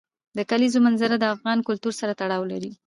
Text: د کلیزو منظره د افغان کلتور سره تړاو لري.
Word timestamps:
د 0.37 0.39
کلیزو 0.49 0.79
منظره 0.85 1.15
د 1.19 1.25
افغان 1.35 1.59
کلتور 1.67 1.93
سره 2.01 2.13
تړاو 2.19 2.43
لري. 2.51 2.71